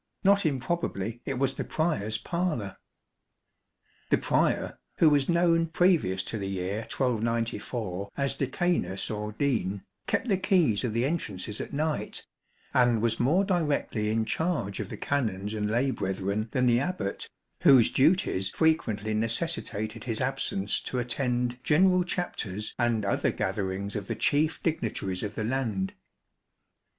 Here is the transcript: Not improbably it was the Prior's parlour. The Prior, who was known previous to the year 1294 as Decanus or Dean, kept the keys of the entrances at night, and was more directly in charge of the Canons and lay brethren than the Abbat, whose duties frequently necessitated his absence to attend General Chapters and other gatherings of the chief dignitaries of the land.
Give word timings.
Not 0.23 0.47
improbably 0.47 1.21
it 1.25 1.37
was 1.37 1.53
the 1.53 1.63
Prior's 1.63 2.17
parlour. 2.17 2.77
The 4.09 4.17
Prior, 4.17 4.79
who 4.97 5.11
was 5.11 5.29
known 5.29 5.67
previous 5.67 6.23
to 6.23 6.39
the 6.39 6.49
year 6.49 6.79
1294 6.89 8.09
as 8.17 8.33
Decanus 8.33 9.11
or 9.11 9.31
Dean, 9.33 9.83
kept 10.07 10.27
the 10.27 10.37
keys 10.39 10.83
of 10.83 10.93
the 10.93 11.05
entrances 11.05 11.61
at 11.61 11.71
night, 11.71 12.25
and 12.73 12.99
was 12.99 13.19
more 13.19 13.43
directly 13.43 14.09
in 14.09 14.25
charge 14.25 14.79
of 14.79 14.89
the 14.89 14.97
Canons 14.97 15.53
and 15.53 15.69
lay 15.69 15.91
brethren 15.91 16.47
than 16.51 16.65
the 16.65 16.79
Abbat, 16.79 17.29
whose 17.61 17.91
duties 17.93 18.49
frequently 18.49 19.13
necessitated 19.13 20.05
his 20.05 20.19
absence 20.19 20.79
to 20.79 20.97
attend 20.97 21.63
General 21.63 22.03
Chapters 22.03 22.73
and 22.79 23.05
other 23.05 23.29
gatherings 23.29 23.95
of 23.95 24.07
the 24.07 24.15
chief 24.15 24.63
dignitaries 24.63 25.21
of 25.21 25.35
the 25.35 25.43
land. 25.43 25.93